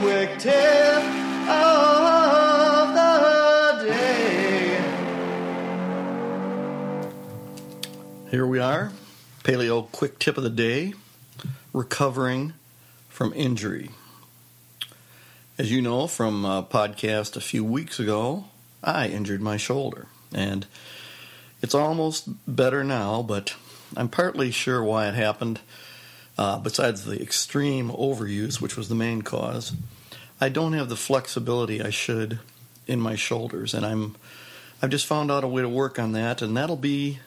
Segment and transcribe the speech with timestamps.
[0.00, 1.02] quick tip
[1.48, 4.80] of the day.
[8.30, 8.92] Here we are,
[9.42, 10.94] paleo quick tip of the day
[11.72, 12.52] recovering
[13.08, 13.90] from injury.
[15.58, 18.44] As you know from a podcast a few weeks ago,
[18.84, 20.06] I injured my shoulder.
[20.32, 20.66] And
[21.60, 23.56] it's almost better now, but
[23.96, 25.58] I'm partly sure why it happened.
[26.38, 29.72] Uh, besides the extreme overuse, which was the main cause,
[30.40, 32.38] I don't have the flexibility I should
[32.86, 34.14] in my shoulders, and I'm
[34.80, 37.18] I've just found out a way to work on that, and that'll be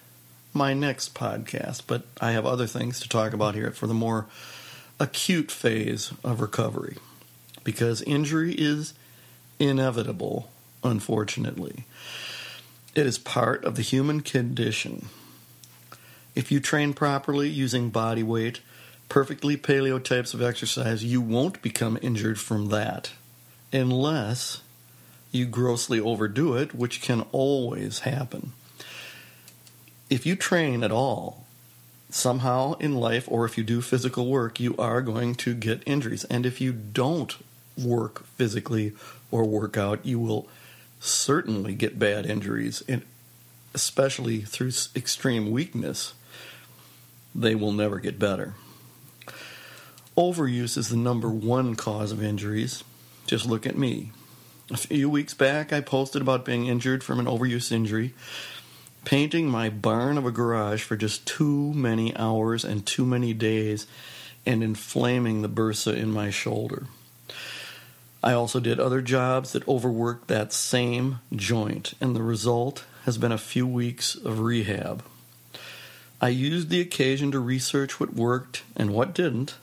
[0.54, 1.82] my next podcast.
[1.86, 4.28] But I have other things to talk about here for the more
[4.98, 6.98] acute phase of recovery,
[7.66, 8.94] because injury is
[9.60, 10.50] inevitable,
[10.86, 11.86] unfortunately.
[12.96, 15.08] It is part of the human condition.
[16.34, 18.62] If you train properly using body weight,
[19.12, 23.12] perfectly paleo types of exercise, you won't become injured from that
[23.74, 24.62] unless
[25.34, 28.54] you grossly overdo it, which can always happen.
[30.10, 31.46] If you train at all,
[32.10, 36.24] somehow in life, or if you do physical work, you are going to get injuries.
[36.26, 37.36] And if you don't
[37.78, 38.94] work physically
[39.30, 40.48] or work out, you will
[41.02, 43.02] certainly get bad injuries, and
[43.74, 46.14] especially through extreme weakness.
[47.36, 48.54] They will never get better.
[50.22, 52.84] Overuse is the number one cause of injuries.
[53.26, 54.12] Just look at me.
[54.70, 58.14] A few weeks back, I posted about being injured from an overuse injury,
[59.04, 63.88] painting my barn of a garage for just too many hours and too many days,
[64.46, 66.86] and inflaming the bursa in my shoulder.
[68.22, 73.32] I also did other jobs that overworked that same joint, and the result has been
[73.32, 75.04] a few weeks of rehab.
[76.22, 79.56] I used the occasion to research what worked and what didn't,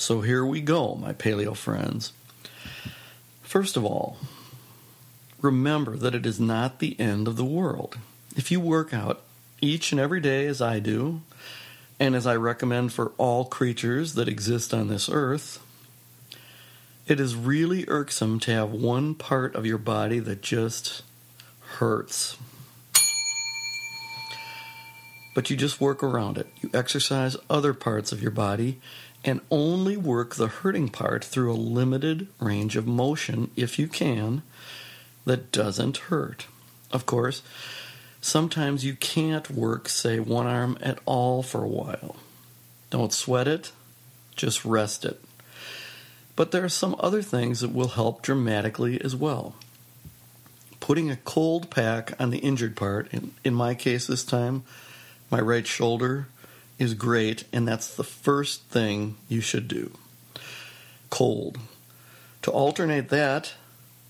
[0.00, 2.14] so here we go, my paleo friends.
[3.42, 4.16] First of all,
[5.42, 7.98] remember that it is not the end of the world.
[8.34, 9.20] If you work out
[9.60, 11.20] each and every day as I do,
[11.98, 15.62] and as I recommend for all creatures that exist on this earth,
[17.06, 21.02] it is really irksome to have one part of your body that just
[21.76, 22.38] hurts.
[25.34, 26.46] But you just work around it.
[26.62, 28.80] You exercise other parts of your body
[29.24, 34.42] and only work the hurting part through a limited range of motion, if you can,
[35.24, 36.46] that doesn't hurt.
[36.90, 37.42] Of course,
[38.20, 42.16] sometimes you can't work, say, one arm at all for a while.
[42.88, 43.72] Don't sweat it,
[44.36, 45.20] just rest it.
[46.34, 49.54] But there are some other things that will help dramatically as well.
[50.80, 54.64] Putting a cold pack on the injured part, in, in my case this time,
[55.30, 56.28] my right shoulder,
[56.80, 59.92] is great, and that's the first thing you should do.
[61.10, 61.58] Cold.
[62.42, 63.52] To alternate that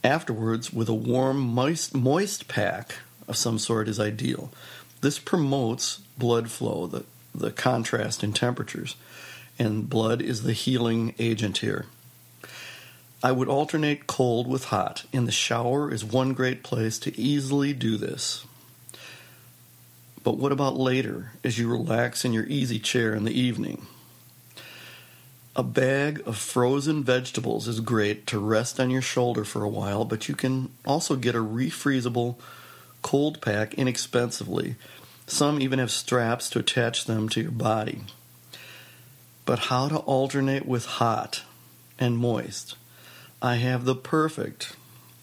[0.05, 2.95] afterwards with a warm, moist, moist pack
[3.27, 4.53] of some sort is ideal.
[5.01, 7.05] This promotes blood flow, the,
[7.35, 8.95] the contrast in temperatures,
[9.59, 11.87] and blood is the healing agent here.
[13.23, 17.73] I would alternate cold with hot, and the shower is one great place to easily
[17.73, 18.47] do this.
[20.23, 23.87] But what about later as you relax in your easy chair in the evening?
[25.57, 30.05] A bag of frozen vegetables is great to rest on your shoulder for a while,
[30.05, 32.37] but you can also get a refreezable
[33.03, 34.77] cold pack inexpensively.
[35.27, 38.01] Some even have straps to attach them to your body.
[39.45, 41.43] But how to alternate with hot
[41.99, 42.77] and moist?
[43.43, 44.77] I have the perfect,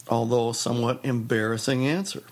[0.10, 2.24] although somewhat embarrassing answer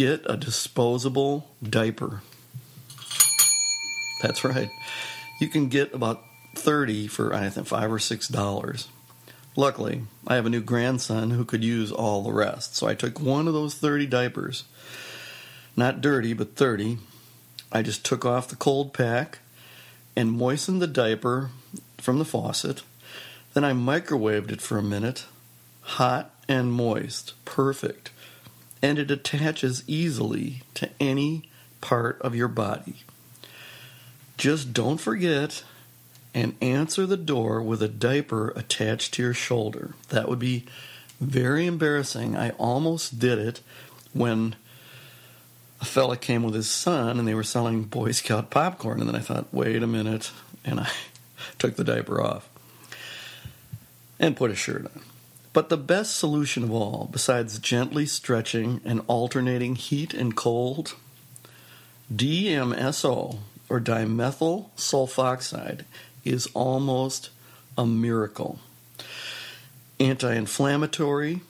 [0.00, 2.22] get a disposable diaper.
[4.22, 4.70] That's right.
[5.42, 6.24] You can get about
[6.56, 8.88] 30 for I think 5 or 6 dollars.
[9.56, 12.76] Luckily, I have a new grandson who could use all the rest.
[12.76, 14.64] So I took one of those 30 diapers.
[15.76, 16.96] Not dirty, but 30.
[17.70, 19.40] I just took off the cold pack
[20.16, 21.50] and moistened the diaper
[21.98, 22.82] from the faucet.
[23.52, 25.26] Then I microwaved it for a minute.
[25.82, 27.34] Hot and moist.
[27.44, 28.12] Perfect
[28.82, 31.48] and it attaches easily to any
[31.80, 32.96] part of your body.
[34.36, 35.64] Just don't forget
[36.34, 39.94] and answer the door with a diaper attached to your shoulder.
[40.08, 40.64] That would be
[41.20, 42.36] very embarrassing.
[42.36, 43.60] I almost did it
[44.12, 44.56] when
[45.80, 49.00] a fella came with his son and they were selling Boy Scout popcorn.
[49.00, 50.30] And then I thought, wait a minute.
[50.64, 50.90] And I
[51.58, 52.48] took the diaper off
[54.18, 55.02] and put a shirt on.
[55.52, 60.94] But the best solution of all, besides gently stretching and alternating heat and cold,
[62.12, 63.38] DMSO,
[63.68, 65.84] or dimethyl sulfoxide,
[66.24, 67.30] is almost
[67.76, 68.58] a miracle.
[69.98, 71.40] anti inflammatory.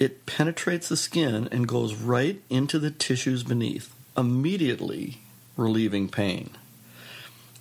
[0.00, 5.22] It penetrates the skin and goes right into the tissues beneath, immediately
[5.56, 6.50] relieving pain.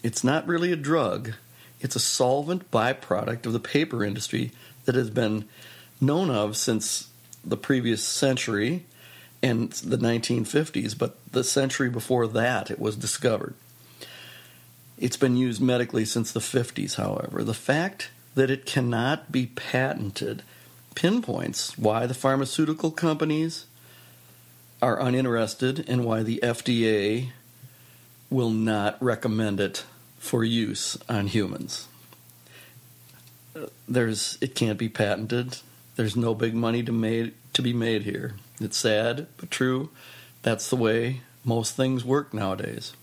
[0.01, 1.33] It's not really a drug,
[1.79, 4.51] it's a solvent byproduct of the paper industry
[4.85, 5.45] that has been
[6.03, 7.09] known of since
[7.43, 8.85] the previous century
[9.41, 13.55] and the 1950s, but the century before that it was discovered.
[14.97, 17.43] It's been used medically since the 50s, however.
[17.43, 20.43] The fact that it cannot be patented
[20.95, 23.65] pinpoints why the pharmaceutical companies
[24.81, 27.29] are uninterested and why the FDA
[28.29, 29.85] will not recommend it
[30.19, 31.87] for use on humans.
[33.55, 35.57] Uh, there's it can't be patented.
[35.95, 38.35] There's no big money to made to be made here.
[38.59, 39.89] It's sad but true.
[40.41, 42.93] That's the way most things work nowadays.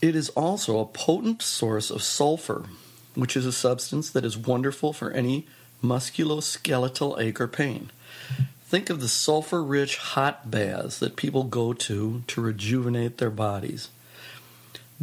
[0.00, 2.66] It is also a potent source of sulfur,
[3.14, 5.46] which is a substance that is wonderful for any
[5.82, 7.90] musculoskeletal ache or pain.
[8.64, 13.90] Think of the sulfur rich hot baths that people go to to rejuvenate their bodies.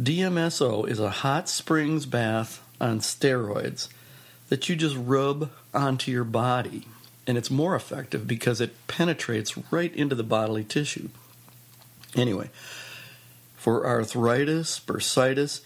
[0.00, 3.88] DMSO is a hot springs bath on steroids
[4.48, 6.86] that you just rub onto your body.
[7.26, 11.08] And it's more effective because it penetrates right into the bodily tissue.
[12.14, 12.50] Anyway,
[13.56, 15.62] for arthritis, bursitis,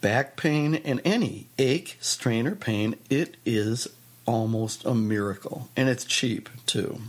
[0.00, 3.88] back pain, and any ache, strain, or pain, it is
[4.26, 5.68] almost a miracle.
[5.76, 7.00] And it's cheap, too.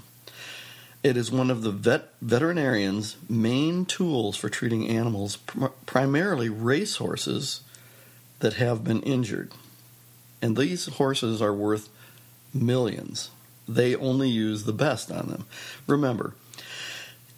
[1.04, 7.62] It is one of the vet, veterinarian's main tools for treating animals, pr- primarily racehorses
[8.40, 9.52] that have been injured.
[10.42, 11.90] And these horses are worth
[12.62, 13.30] millions.
[13.68, 15.46] They only use the best on them.
[15.88, 16.34] Remember,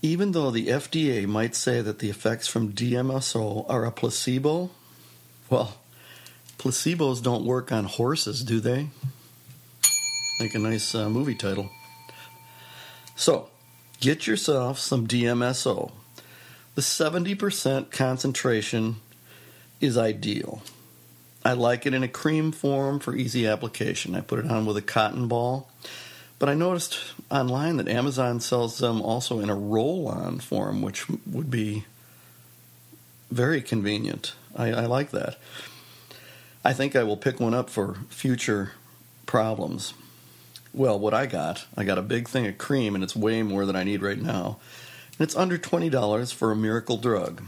[0.02, 4.70] even though the FDA might say that the effects from DMSO are a placebo,
[5.50, 5.78] well,
[6.58, 8.90] placebos don't work on horses, do they?
[10.40, 11.70] Like a nice uh, movie title.
[13.16, 13.50] So,
[14.00, 15.92] get yourself some DMSO.
[16.76, 18.98] The 70% concentration
[19.82, 20.62] is ideal.
[21.50, 24.14] I like it in a cream form for easy application.
[24.14, 25.68] I put it on with a cotton ball.
[26.38, 27.00] But I noticed
[27.32, 31.86] online that Amazon sells them also in a roll on form, which would be
[33.32, 34.34] very convenient.
[34.56, 35.40] I, I like that.
[36.64, 38.74] I think I will pick one up for future
[39.26, 39.96] problems.
[40.72, 43.66] Well, what I got, I got a big thing of cream, and it's way more
[43.66, 44.60] than I need right now.
[45.18, 47.42] And it's under $20 for a miracle drug.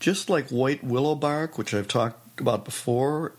[0.00, 3.32] Just like white willow bark, which I've talked about before,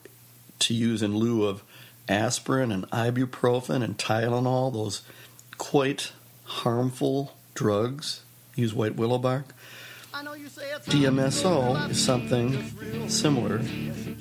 [0.59, 1.63] to use in lieu of
[2.07, 5.03] aspirin and ibuprofen and Tylenol, those
[5.57, 6.11] quite
[6.43, 8.23] harmful drugs,
[8.55, 9.53] use white willow bark.
[10.85, 13.59] DMSO is something similar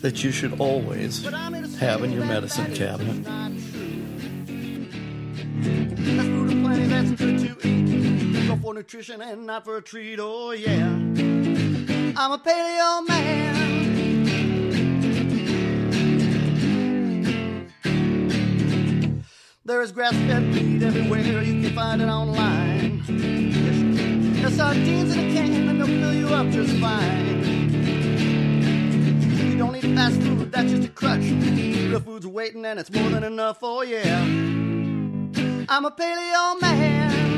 [0.00, 1.24] that you should always
[1.76, 3.24] have in your medicine cabinet.
[6.16, 8.48] That's food and plenty that's good to eat.
[8.48, 10.86] Go for nutrition and not for a treat, oh yeah.
[10.86, 13.47] I'm a paleo man.
[19.78, 21.40] There is grass-fed meat everywhere.
[21.40, 23.00] You can find it online.
[23.06, 27.44] There's sardines in a can and they'll fill you up just fine.
[29.52, 31.20] You don't need fast food, that's just a crutch.
[31.20, 34.20] The food's waiting and it's more than enough, oh yeah.
[35.68, 37.36] I'm a paleo man.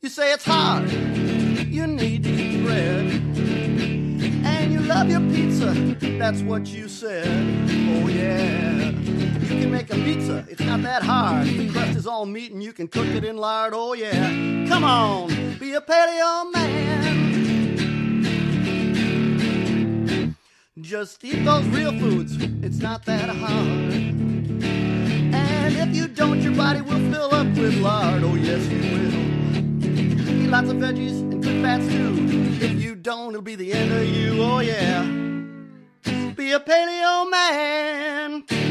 [0.00, 2.19] You say it's hard, you need
[4.90, 5.72] love your pizza,
[6.18, 7.28] that's what you said.
[7.28, 8.90] Oh yeah.
[8.90, 11.46] You can make a pizza, it's not that hard.
[11.46, 13.72] The crust is all meat and you can cook it in lard.
[13.72, 14.66] Oh yeah.
[14.66, 15.28] Come on,
[15.60, 16.80] be a paleo man.
[20.80, 23.94] Just eat those real foods, it's not that hard.
[25.32, 28.24] And if you don't, your body will fill up with lard.
[28.24, 29.14] Oh yes, you will.
[30.42, 34.42] Eat lots of veggies if you don't, it'll be the end of you.
[34.42, 35.02] Oh, yeah.
[36.34, 38.69] Be a paleo man.